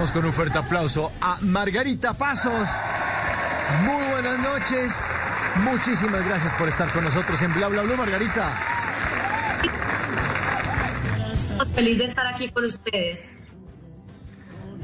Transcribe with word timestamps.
Con 0.00 0.24
un 0.24 0.32
fuerte 0.32 0.56
aplauso 0.56 1.12
a 1.20 1.36
Margarita 1.42 2.14
Pasos. 2.14 2.70
Muy 3.84 4.02
buenas 4.12 4.40
noches. 4.40 5.04
Muchísimas 5.62 6.26
gracias 6.26 6.54
por 6.54 6.68
estar 6.68 6.90
con 6.90 7.04
nosotros 7.04 7.40
en 7.42 7.52
Bla 7.52 7.68
Bla 7.68 7.82
Bla, 7.82 7.96
Margarita. 7.96 8.50
Feliz 11.74 11.98
de 11.98 12.04
estar 12.04 12.26
aquí 12.28 12.48
con 12.48 12.64
ustedes. 12.64 13.36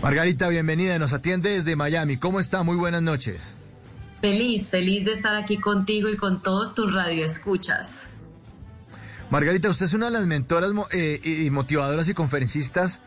Margarita, 0.02 0.50
bienvenida. 0.50 0.98
Nos 0.98 1.14
atiende 1.14 1.48
desde 1.48 1.76
Miami. 1.76 2.18
¿Cómo 2.18 2.38
está? 2.38 2.62
Muy 2.62 2.76
buenas 2.76 3.00
noches. 3.00 3.56
Feliz, 4.20 4.68
feliz 4.68 5.06
de 5.06 5.12
estar 5.12 5.34
aquí 5.34 5.56
contigo 5.56 6.10
y 6.10 6.18
con 6.18 6.42
todos 6.42 6.74
tus 6.74 6.92
radioescuchas. 6.92 8.10
Margarita, 9.30 9.70
usted 9.70 9.86
es 9.86 9.94
una 9.94 10.06
de 10.06 10.12
las 10.12 10.26
mentoras 10.26 10.72
eh, 10.92 11.20
y 11.24 11.48
motivadoras 11.48 12.06
y 12.10 12.14
conferencistas 12.14 13.00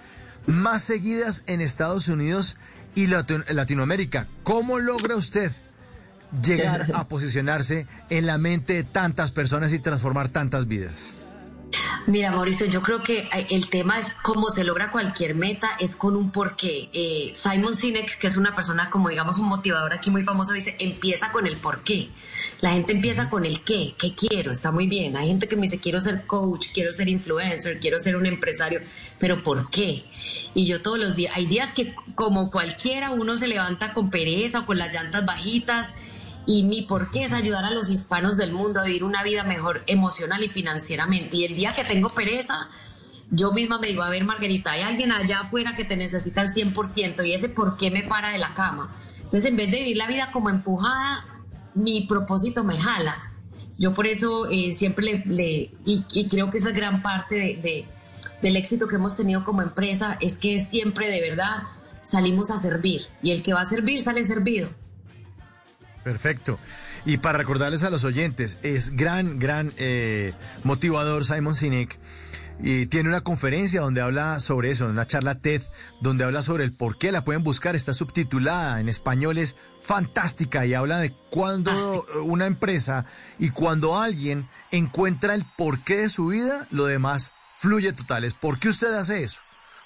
más 0.48 0.84
seguidas 0.84 1.44
en 1.48 1.62
Estados 1.62 2.08
Unidos 2.08 2.58
y 2.96 3.08
Latinoamérica. 3.08 4.28
¿Cómo 4.44 4.80
logra 4.80 5.16
usted 5.16 5.52
llegar 6.44 6.88
a 6.94 7.08
posicionarse 7.08 7.88
en 8.10 8.26
la 8.26 8.38
mente 8.38 8.74
de 8.74 8.84
tantas 8.84 9.32
personas 9.32 9.74
y 9.74 9.80
transformar 9.80 10.30
tantas 10.30 10.68
vidas? 10.68 11.20
Mira, 12.08 12.32
Mauricio, 12.32 12.66
yo 12.66 12.82
creo 12.82 13.04
que 13.04 13.20
eh, 13.20 13.48
el 13.52 13.70
tema 13.70 14.00
es 14.00 14.16
cómo 14.24 14.50
se 14.50 14.64
logra 14.64 14.92
cualquier 14.92 15.36
meta, 15.36 15.70
es 15.80 15.96
con 15.96 16.16
un 16.16 16.32
porqué. 16.32 16.90
Eh, 16.94 17.32
Simon 17.36 17.76
Sinek, 17.76 18.18
que 18.18 18.28
es 18.28 18.38
una 18.38 18.56
persona 18.56 18.90
como 18.90 19.10
digamos 19.10 19.38
un 19.38 19.48
motivador 19.48 19.94
aquí 19.94 20.10
muy 20.10 20.24
famoso, 20.24 20.54
dice, 20.54 20.76
empieza 20.80 21.32
con 21.32 21.46
el 21.46 21.58
porqué. 21.58 22.10
La 22.62 22.72
gente 22.72 22.92
empieza 22.92 23.30
con 23.30 23.46
el 23.46 23.64
qué, 23.64 23.96
qué 23.98 24.14
quiero, 24.14 24.52
está 24.52 24.72
muy 24.72 24.86
bien. 24.86 25.16
Hay 25.16 25.28
gente 25.28 25.48
que 25.48 25.56
me 25.56 25.62
dice, 25.64 25.80
quiero 25.80 26.02
ser 26.02 26.26
coach, 26.26 26.68
quiero 26.74 26.92
ser 26.92 27.08
influencer, 27.08 27.80
quiero 27.80 28.00
ser 28.02 28.18
un 28.18 28.26
empresario, 28.26 28.82
pero 29.18 29.44
¿por 29.44 29.70
qué? 29.70 30.04
Y 30.54 30.66
yo 30.66 30.82
todos 30.82 31.00
los 31.00 31.16
días, 31.16 31.34
hay 31.36 31.46
días 31.46 31.74
que 31.74 31.96
como 32.16 32.52
cualquiera 32.52 33.12
uno 33.12 33.38
se 33.38 33.48
levanta 33.48 33.94
con 33.94 34.10
pereza 34.10 34.60
o 34.60 34.66
con 34.66 34.78
las 34.78 34.94
llantas 34.94 35.26
bajitas 35.26 35.94
y 36.46 36.64
mi 36.64 36.82
por 36.82 37.12
qué 37.12 37.24
es 37.24 37.32
ayudar 37.32 37.64
a 37.64 37.72
los 37.72 37.90
hispanos 37.90 38.36
del 38.36 38.52
mundo 38.52 38.82
a 38.82 38.84
vivir 38.84 39.06
una 39.06 39.24
vida 39.24 39.44
mejor 39.44 39.84
emocional 39.88 40.44
y 40.44 40.50
financieramente. 40.50 41.38
Y 41.38 41.46
el 41.46 41.56
día 41.56 41.74
que 41.74 41.86
tengo 41.86 42.10
pereza, 42.10 42.70
yo 43.32 43.54
misma 43.54 43.80
me 43.80 43.88
digo, 43.88 44.04
a 44.04 44.10
ver 44.10 44.26
Margarita, 44.26 44.72
hay 44.72 44.82
alguien 44.82 45.14
allá 45.14 45.42
afuera 45.42 45.76
que 45.78 45.86
te 45.86 45.96
necesita 45.96 46.42
al 46.42 46.50
100% 46.50 47.26
y 47.26 47.34
ese 47.34 47.48
por 47.48 47.78
qué 47.78 47.90
me 47.90 48.04
para 48.04 48.32
de 48.32 48.38
la 48.38 48.54
cama. 48.54 48.94
Entonces, 49.18 49.46
en 49.46 49.56
vez 49.56 49.72
de 49.72 49.78
vivir 49.78 49.98
la 49.98 50.08
vida 50.08 50.32
como 50.34 50.50
empujada, 50.50 51.24
mi 51.76 52.06
propósito 52.08 52.64
me 52.64 52.80
jala. 52.80 53.34
Yo 53.78 53.94
por 53.94 54.08
eso 54.08 54.50
eh, 54.50 54.74
siempre 54.74 55.24
le, 55.26 55.72
y, 55.86 56.28
creo 56.30 56.50
que 56.50 56.58
esa 56.58 56.72
gran 56.72 57.02
parte 57.02 57.36
de, 57.36 57.86
del 58.42 58.56
éxito 58.58 58.88
que 58.88 58.96
hemos 58.96 59.16
tenido 59.16 59.46
como 59.46 59.62
empresa 59.62 60.18
es 60.20 60.38
que 60.38 60.60
siempre 60.60 61.10
de 61.10 61.22
verdad 61.22 61.64
salimos 62.04 62.52
a 62.52 62.58
servir 62.58 63.04
y 63.22 63.32
el 63.32 63.44
que 63.44 63.54
va 63.54 63.62
a 63.62 63.66
servir 63.66 64.02
sale 64.02 64.24
servido. 64.26 64.70
Perfecto. 66.04 66.60
Y 67.06 67.18
para 67.18 67.38
recordarles 67.38 67.84
a 67.84 67.90
los 67.90 68.04
oyentes, 68.04 68.60
es 68.64 68.96
gran, 68.96 69.40
gran 69.40 69.72
eh, 69.78 70.34
motivador 70.64 71.24
Simon 71.24 71.56
Sinek 71.56 72.00
y 72.62 72.88
tiene 72.88 73.10
una 73.10 73.22
conferencia 73.22 73.82
donde 73.82 74.02
habla 74.02 74.40
sobre 74.40 74.72
eso, 74.72 74.88
una 74.88 75.08
charla 75.08 75.36
TED, 75.36 75.62
donde 76.02 76.26
habla 76.26 76.42
sobre 76.42 76.66
el 76.66 76.74
por 76.74 76.98
qué 76.98 77.12
la 77.12 77.24
pueden 77.24 77.44
buscar, 77.44 77.76
está 77.76 77.94
subtitulada 77.94 78.82
en 78.82 78.90
español, 78.90 79.38
es 79.38 79.56
fantástica 79.82 80.66
y 80.66 80.74
habla 80.74 81.00
de 81.00 81.14
cuando 81.30 82.06
una 82.24 82.46
empresa 82.46 83.06
y 83.38 83.52
cuando 83.52 83.98
alguien 83.98 84.50
encuentra 84.72 85.36
el 85.36 85.46
porqué 85.58 85.98
de 85.98 86.10
su 86.10 86.28
vida, 86.28 86.68
lo 86.72 86.86
demás 86.86 87.34
fluye 87.56 87.94
total. 87.94 88.30
¿por 88.40 88.60
qué 88.60 88.70
usted 88.70 88.94
hace 88.94 89.24
eso? 89.24 89.42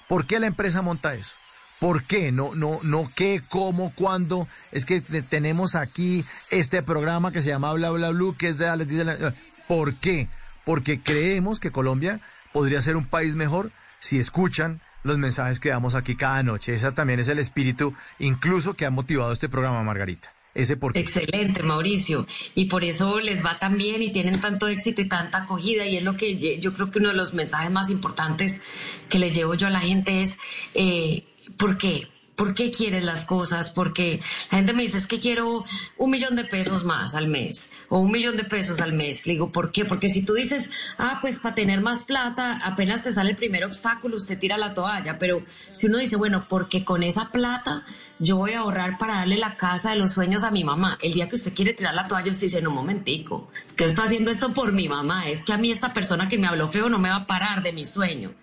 ¿Por 0.08 0.26
qué 0.26 0.40
la 0.40 0.46
empresa 0.46 0.82
monta 0.82 1.14
eso? 1.14 1.36
¿Por 1.80 2.04
qué? 2.04 2.32
No, 2.32 2.54
no, 2.54 2.80
no 2.82 3.10
qué, 3.14 3.42
cómo, 3.48 3.92
cuándo. 3.94 4.48
Es 4.72 4.84
que 4.86 5.00
tenemos 5.00 5.74
aquí 5.74 6.24
este 6.50 6.82
programa 6.82 7.32
que 7.32 7.42
se 7.42 7.48
llama 7.48 7.72
Bla 7.72 7.90
Bla 7.90 8.10
Blue, 8.10 8.36
que 8.36 8.48
es 8.48 8.58
de 8.58 9.34
¿Por 9.68 9.94
qué? 9.94 10.28
Porque 10.64 11.00
creemos 11.00 11.60
que 11.60 11.70
Colombia 11.70 12.20
podría 12.52 12.80
ser 12.80 12.96
un 12.96 13.06
país 13.06 13.34
mejor 13.36 13.72
si 13.98 14.18
escuchan 14.18 14.80
los 15.02 15.18
mensajes 15.18 15.60
que 15.60 15.68
damos 15.68 15.94
aquí 15.94 16.16
cada 16.16 16.42
noche. 16.42 16.74
Ese 16.74 16.90
también 16.92 17.20
es 17.20 17.28
el 17.28 17.38
espíritu, 17.38 17.94
incluso 18.18 18.74
que 18.74 18.86
ha 18.86 18.90
motivado 18.90 19.32
este 19.32 19.48
programa, 19.48 19.82
Margarita. 19.82 20.32
Ese 20.54 20.76
por 20.76 20.96
Excelente, 20.96 21.62
Mauricio. 21.62 22.26
Y 22.54 22.66
por 22.66 22.84
eso 22.84 23.18
les 23.18 23.44
va 23.44 23.58
tan 23.58 23.76
bien 23.76 24.02
y 24.02 24.12
tienen 24.12 24.40
tanto 24.40 24.68
éxito 24.68 25.02
y 25.02 25.08
tanta 25.08 25.38
acogida. 25.38 25.86
Y 25.86 25.96
es 25.96 26.04
lo 26.04 26.16
que 26.16 26.36
yo 26.60 26.74
creo 26.74 26.90
que 26.90 27.00
uno 27.00 27.08
de 27.08 27.16
los 27.16 27.34
mensajes 27.34 27.70
más 27.70 27.90
importantes 27.90 28.62
que 29.08 29.18
le 29.18 29.32
llevo 29.32 29.54
yo 29.54 29.66
a 29.66 29.70
la 29.70 29.80
gente 29.80 30.22
es, 30.22 30.38
eh, 30.74 31.24
¿por 31.56 31.76
qué? 31.76 32.08
¿Por 32.36 32.54
qué 32.54 32.72
quieres 32.72 33.04
las 33.04 33.24
cosas? 33.24 33.70
Porque 33.70 34.20
la 34.50 34.58
gente 34.58 34.72
me 34.72 34.82
dice, 34.82 34.98
es 34.98 35.06
que 35.06 35.20
quiero 35.20 35.64
un 35.98 36.10
millón 36.10 36.34
de 36.34 36.44
pesos 36.44 36.84
más 36.84 37.14
al 37.14 37.28
mes 37.28 37.70
o 37.88 38.00
un 38.00 38.10
millón 38.10 38.36
de 38.36 38.44
pesos 38.44 38.80
al 38.80 38.92
mes. 38.92 39.26
Le 39.26 39.34
digo, 39.34 39.52
¿por 39.52 39.70
qué? 39.70 39.84
Porque 39.84 40.08
si 40.08 40.24
tú 40.24 40.34
dices, 40.34 40.70
ah, 40.98 41.18
pues 41.20 41.38
para 41.38 41.54
tener 41.54 41.80
más 41.80 42.02
plata, 42.02 42.60
apenas 42.64 43.04
te 43.04 43.12
sale 43.12 43.30
el 43.30 43.36
primer 43.36 43.64
obstáculo, 43.64 44.16
usted 44.16 44.38
tira 44.38 44.58
la 44.58 44.74
toalla. 44.74 45.18
Pero 45.18 45.44
si 45.70 45.86
uno 45.86 45.98
dice, 45.98 46.16
bueno, 46.16 46.46
porque 46.48 46.84
con 46.84 47.04
esa 47.04 47.30
plata 47.30 47.84
yo 48.18 48.36
voy 48.36 48.52
a 48.52 48.60
ahorrar 48.60 48.98
para 48.98 49.14
darle 49.14 49.36
la 49.36 49.56
casa 49.56 49.90
de 49.90 49.96
los 49.96 50.12
sueños 50.12 50.42
a 50.42 50.50
mi 50.50 50.64
mamá. 50.64 50.98
El 51.02 51.12
día 51.12 51.28
que 51.28 51.36
usted 51.36 51.54
quiere 51.54 51.72
tirar 51.72 51.94
la 51.94 52.08
toalla, 52.08 52.30
usted 52.30 52.46
dice, 52.46 52.62
no, 52.62 52.70
un 52.70 52.76
momentico, 52.76 53.48
que 53.76 53.84
estoy 53.84 54.06
haciendo 54.06 54.32
esto 54.32 54.52
por 54.52 54.72
mi 54.72 54.88
mamá. 54.88 55.28
Es 55.28 55.44
que 55.44 55.52
a 55.52 55.58
mí 55.58 55.70
esta 55.70 55.94
persona 55.94 56.28
que 56.28 56.38
me 56.38 56.48
habló 56.48 56.68
feo 56.68 56.88
no 56.88 56.98
me 56.98 57.10
va 57.10 57.16
a 57.16 57.26
parar 57.26 57.62
de 57.62 57.72
mi 57.72 57.84
sueño. 57.84 58.34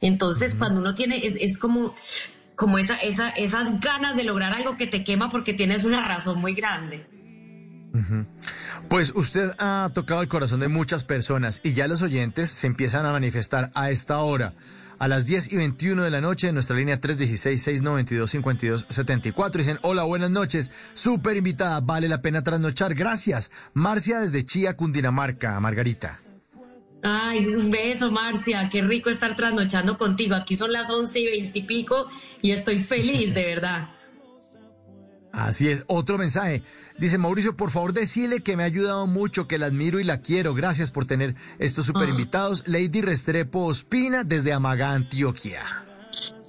Entonces, 0.00 0.54
cuando 0.54 0.80
uno 0.80 0.94
tiene, 0.94 1.26
es, 1.26 1.36
es 1.36 1.58
como, 1.58 1.94
como 2.56 2.78
esa, 2.78 2.96
esa, 2.96 3.30
esas 3.30 3.80
ganas 3.80 4.16
de 4.16 4.24
lograr 4.24 4.52
algo 4.52 4.76
que 4.76 4.86
te 4.86 5.04
quema 5.04 5.30
porque 5.30 5.54
tienes 5.54 5.84
una 5.84 6.06
razón 6.06 6.40
muy 6.40 6.54
grande. 6.54 7.06
Pues 8.88 9.12
usted 9.14 9.52
ha 9.58 9.90
tocado 9.94 10.22
el 10.22 10.28
corazón 10.28 10.60
de 10.60 10.68
muchas 10.68 11.04
personas 11.04 11.60
y 11.62 11.74
ya 11.74 11.86
los 11.86 12.00
oyentes 12.02 12.50
se 12.50 12.66
empiezan 12.66 13.06
a 13.06 13.12
manifestar 13.12 13.70
a 13.74 13.90
esta 13.90 14.18
hora. 14.18 14.54
A 14.98 15.06
las 15.08 15.26
10 15.26 15.52
y 15.52 15.56
21 15.56 16.02
de 16.02 16.10
la 16.10 16.20
noche 16.20 16.48
en 16.48 16.54
nuestra 16.54 16.76
línea 16.76 17.00
316-692-5274 17.00 19.52
dicen, 19.52 19.78
hola, 19.82 20.02
buenas 20.04 20.30
noches, 20.30 20.72
súper 20.92 21.36
invitada, 21.36 21.80
vale 21.80 22.08
la 22.08 22.22
pena 22.22 22.42
trasnochar, 22.42 22.94
gracias. 22.94 23.52
Marcia 23.72 24.20
desde 24.20 24.44
Chía, 24.44 24.76
Cundinamarca, 24.76 25.58
Margarita. 25.60 26.18
Ay, 27.06 27.46
un 27.46 27.70
beso, 27.70 28.10
Marcia. 28.10 28.70
Qué 28.70 28.80
rico 28.80 29.10
estar 29.10 29.36
trasnochando 29.36 29.98
contigo. 29.98 30.34
Aquí 30.34 30.56
son 30.56 30.72
las 30.72 30.88
once 30.88 31.20
y 31.20 31.26
veintipico 31.26 32.08
y, 32.40 32.48
y 32.48 32.52
estoy 32.52 32.82
feliz, 32.82 33.34
de 33.34 33.44
verdad. 33.44 33.90
Así 35.30 35.68
es. 35.68 35.84
Otro 35.86 36.16
mensaje. 36.16 36.62
Dice 36.96 37.18
Mauricio, 37.18 37.56
por 37.56 37.70
favor, 37.70 37.92
decile 37.92 38.40
que 38.40 38.56
me 38.56 38.62
ha 38.62 38.66
ayudado 38.66 39.06
mucho, 39.06 39.46
que 39.46 39.58
la 39.58 39.66
admiro 39.66 40.00
y 40.00 40.04
la 40.04 40.22
quiero. 40.22 40.54
Gracias 40.54 40.90
por 40.92 41.04
tener 41.04 41.34
estos 41.58 41.84
super 41.84 42.08
invitados. 42.08 42.64
Lady 42.66 43.02
Restrepo 43.02 43.66
Ospina 43.66 44.24
desde 44.24 44.54
Amaga, 44.54 44.92
Antioquia. 44.92 45.60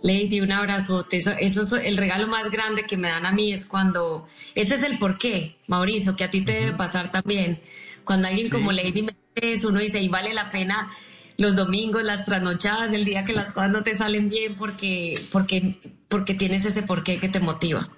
Lady, 0.03 0.39
un 0.39 0.53
abrazote. 0.53 1.17
Eso, 1.17 1.31
eso 1.31 1.63
es 1.63 1.72
el 1.84 1.97
regalo 1.97 2.28
más 2.28 2.49
grande 2.49 2.85
que 2.85 2.96
me 2.96 3.09
dan 3.09 3.25
a 3.25 3.31
mí 3.34 3.51
es 3.51 3.66
cuando. 3.66 4.28
Ese 4.53 4.75
es 4.75 4.84
el 4.84 4.99
porqué, 4.99 5.58
Mauricio, 5.67 6.16
que 6.16 6.23
a 6.23 6.31
ti 6.31 6.41
te 6.41 6.53
debe 6.53 6.73
pasar 6.78 7.11
también. 7.11 7.59
Cuando 8.05 8.28
alguien 8.28 8.49
como 8.49 8.72
Lady 8.72 9.01
me 9.01 9.16
eso, 9.35 9.70
uno 9.70 9.79
dice, 9.79 9.99
y 9.99 10.09
vale 10.09 10.34
la 10.34 10.49
pena 10.52 10.91
los 11.37 11.55
domingos, 11.55 12.03
las 12.03 12.26
trasnochadas, 12.26 12.93
el 12.93 13.05
día 13.05 13.23
que 13.23 13.34
las 13.34 13.52
cosas 13.52 13.72
no 13.72 13.84
te 13.84 13.93
salen 13.93 14.29
bien 14.29 14.55
porque, 14.55 15.20
porque, 15.32 15.79
porque 16.08 16.34
tienes 16.34 16.66
ese 16.66 16.84
porqué 16.84 17.20
que 17.20 17.29
te 17.29 17.40
motiva. 17.40 17.90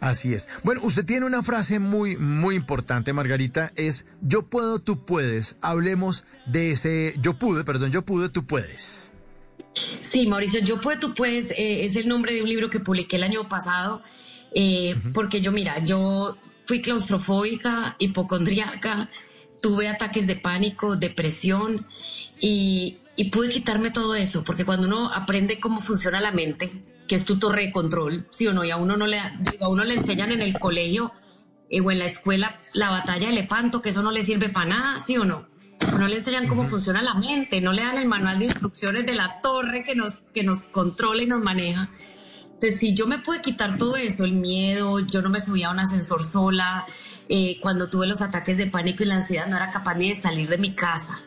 Así 0.00 0.34
es. 0.34 0.48
Bueno, 0.62 0.82
usted 0.82 1.04
tiene 1.04 1.24
una 1.24 1.42
frase 1.42 1.78
muy, 1.78 2.16
muy 2.16 2.56
importante, 2.56 3.12
Margarita, 3.12 3.72
es 3.76 4.04
yo 4.20 4.42
puedo, 4.42 4.78
tú 4.78 5.04
puedes. 5.04 5.56
Hablemos 5.62 6.24
de 6.46 6.72
ese 6.72 7.14
yo 7.20 7.34
pude, 7.34 7.64
perdón, 7.64 7.90
yo 7.90 8.04
pude, 8.04 8.28
tú 8.28 8.44
puedes. 8.44 9.12
Sí, 10.00 10.26
Mauricio, 10.26 10.60
yo 10.60 10.80
puedo, 10.80 11.00
tú 11.00 11.14
puedes, 11.14 11.52
eh, 11.52 11.84
es 11.84 11.96
el 11.96 12.06
nombre 12.06 12.34
de 12.34 12.42
un 12.42 12.48
libro 12.48 12.70
que 12.70 12.80
publiqué 12.80 13.16
el 13.16 13.22
año 13.22 13.48
pasado, 13.48 14.02
eh, 14.54 14.94
porque 15.12 15.40
yo, 15.40 15.52
mira, 15.52 15.82
yo 15.82 16.36
fui 16.66 16.80
claustrofóbica, 16.80 17.96
hipocondríaca, 17.98 19.08
tuve 19.60 19.88
ataques 19.88 20.26
de 20.26 20.36
pánico, 20.36 20.96
depresión 20.96 21.86
y, 22.40 22.98
pude 23.32 23.48
quitarme 23.48 23.90
todo 23.90 24.14
eso, 24.14 24.44
porque 24.44 24.64
cuando 24.64 24.86
uno 24.86 25.10
aprende 25.12 25.60
cómo 25.60 25.80
funciona 25.80 26.20
la 26.20 26.32
mente, 26.32 26.82
que 27.06 27.14
es 27.14 27.24
tu 27.24 27.38
torre 27.38 27.66
de 27.66 27.72
control, 27.72 28.26
sí 28.30 28.46
o 28.46 28.52
no, 28.52 28.64
y 28.64 28.70
a 28.70 28.76
uno 28.76 28.96
no 28.96 29.06
le, 29.06 29.18
a 29.18 29.68
uno 29.68 29.84
le 29.84 29.94
enseñan 29.94 30.32
en 30.32 30.42
el 30.42 30.58
colegio 30.58 31.12
eh, 31.70 31.80
o 31.80 31.90
en 31.90 31.98
la 31.98 32.06
escuela 32.06 32.60
la 32.72 32.90
batalla 32.90 33.28
de 33.28 33.34
Lepanto, 33.34 33.80
que 33.82 33.90
eso 33.90 34.02
no 34.02 34.10
le 34.10 34.22
sirve 34.22 34.48
para 34.48 34.66
nada, 34.66 35.00
sí 35.00 35.16
o 35.16 35.24
no. 35.24 35.46
No 35.98 36.08
le 36.08 36.16
enseñan 36.16 36.48
cómo 36.48 36.68
funciona 36.68 37.02
la 37.02 37.14
mente, 37.14 37.60
no 37.60 37.72
le 37.72 37.82
dan 37.82 37.98
el 37.98 38.08
manual 38.08 38.38
de 38.38 38.46
instrucciones 38.46 39.06
de 39.06 39.14
la 39.14 39.40
torre 39.40 39.84
que 39.84 39.94
nos, 39.94 40.20
que 40.32 40.42
nos 40.42 40.62
controla 40.64 41.22
y 41.22 41.26
nos 41.26 41.42
maneja. 41.42 41.90
Entonces, 42.54 42.78
si 42.78 42.94
yo 42.94 43.06
me 43.06 43.18
pude 43.18 43.42
quitar 43.42 43.76
todo 43.76 43.96
eso, 43.96 44.24
el 44.24 44.32
miedo, 44.32 45.00
yo 45.00 45.20
no 45.20 45.28
me 45.28 45.40
subía 45.40 45.68
a 45.68 45.72
un 45.72 45.80
ascensor 45.80 46.24
sola, 46.24 46.86
eh, 47.28 47.58
cuando 47.60 47.88
tuve 47.88 48.06
los 48.06 48.22
ataques 48.22 48.56
de 48.56 48.66
pánico 48.66 49.02
y 49.02 49.06
la 49.06 49.16
ansiedad 49.16 49.46
no 49.46 49.56
era 49.56 49.70
capaz 49.70 49.94
ni 49.94 50.10
de 50.10 50.14
salir 50.14 50.48
de 50.48 50.58
mi 50.58 50.74
casa 50.74 51.20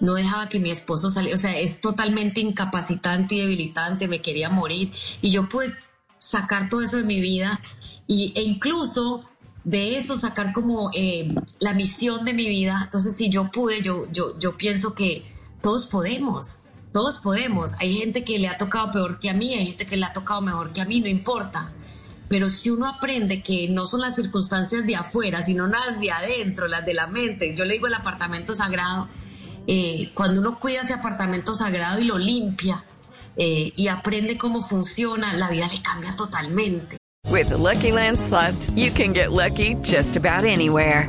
no 0.00 0.14
dejaba 0.14 0.48
que 0.48 0.60
mi 0.60 0.70
esposo 0.70 1.08
saliera, 1.08 1.36
o 1.36 1.38
sea, 1.38 1.58
es 1.58 1.80
totalmente 1.80 2.40
incapacitante 2.40 3.36
y 3.36 3.40
debilitante, 3.40 4.08
me 4.08 4.20
quería 4.20 4.50
morir 4.50 4.92
y 5.22 5.30
yo 5.30 5.48
pude 5.48 5.74
sacar 6.18 6.68
todo 6.68 6.82
eso 6.82 6.96
de 6.96 7.04
mi 7.04 7.20
vida 7.20 7.60
y, 8.06 8.32
e 8.34 8.42
incluso 8.42 9.24
de 9.62 9.96
eso 9.96 10.16
sacar 10.16 10.52
como 10.52 10.90
eh, 10.92 11.34
la 11.58 11.72
misión 11.72 12.24
de 12.24 12.34
mi 12.34 12.48
vida. 12.48 12.82
Entonces, 12.84 13.16
si 13.16 13.30
yo 13.30 13.50
pude, 13.50 13.82
yo, 13.82 14.10
yo, 14.12 14.38
yo 14.38 14.56
pienso 14.56 14.94
que 14.94 15.24
todos 15.62 15.86
podemos, 15.86 16.60
todos 16.92 17.18
podemos. 17.18 17.74
Hay 17.78 17.96
gente 17.96 18.24
que 18.24 18.38
le 18.38 18.48
ha 18.48 18.58
tocado 18.58 18.90
peor 18.90 19.20
que 19.20 19.30
a 19.30 19.34
mí, 19.34 19.54
hay 19.54 19.66
gente 19.68 19.86
que 19.86 19.96
le 19.96 20.04
ha 20.04 20.12
tocado 20.12 20.42
mejor 20.42 20.72
que 20.72 20.82
a 20.82 20.84
mí, 20.84 21.00
no 21.00 21.08
importa. 21.08 21.72
Pero 22.28 22.48
si 22.48 22.70
uno 22.70 22.86
aprende 22.86 23.42
que 23.42 23.68
no 23.68 23.86
son 23.86 24.00
las 24.00 24.16
circunstancias 24.16 24.86
de 24.86 24.96
afuera, 24.96 25.42
sino 25.42 25.66
las 25.66 26.00
de 26.00 26.10
adentro, 26.10 26.68
las 26.68 26.84
de 26.86 26.94
la 26.94 27.06
mente, 27.06 27.54
yo 27.54 27.64
le 27.64 27.74
digo 27.74 27.86
el 27.86 27.94
apartamento 27.94 28.54
sagrado, 28.54 29.08
eh, 29.66 30.10
cuando 30.14 30.40
uno 30.40 30.58
cuida 30.58 30.82
ese 30.82 30.94
apartamento 30.94 31.54
sagrado 31.54 32.00
y 32.00 32.04
lo 32.04 32.18
limpia 32.18 32.84
eh, 33.36 33.72
y 33.76 33.88
aprende 33.88 34.36
cómo 34.38 34.60
funciona, 34.60 35.34
la 35.34 35.48
vida 35.48 35.68
le 35.68 35.82
cambia 35.82 36.14
totalmente. 36.16 36.96
With 37.30 37.50
Lucky 37.50 37.90
Land 37.90 38.18
you 38.76 38.90
can 38.92 39.12
get 39.12 39.32
lucky 39.32 39.76
just 39.82 40.16
about 40.16 40.44
anywhere. 40.44 41.08